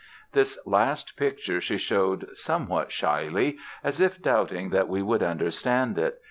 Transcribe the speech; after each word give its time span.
This 0.31 0.57
last 0.65 1.15
picture 1.15 1.61
she 1.61 1.77
showed 1.77 2.35
somewhat 2.35 2.91
shyly, 2.91 3.59
as 3.83 4.01
if 4.01 4.19
doubting 4.19 4.71
that 4.71 4.89
we 4.89 5.03
would 5.03 5.21
understand 5.21 5.95
it. 5.99 6.19